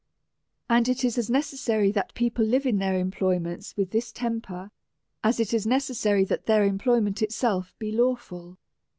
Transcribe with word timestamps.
And 0.67 0.89
it 0.89 1.03
is 1.05 1.19
as 1.19 1.29
necessary 1.29 1.91
that 1.91 2.15
people 2.15 2.43
live 2.43 2.65
in 2.65 2.79
their 2.79 2.97
employments 2.97 3.77
with 3.77 3.91
this 3.91 4.11
temper, 4.11 4.71
as 5.23 5.39
it 5.39 5.53
is 5.53 5.67
necessary 5.67 6.23
that 6.23 6.47
their 6.47 6.63
employment 6.63 7.21
itself 7.21 7.75
be 7.77 7.91
lawful. 7.91 8.57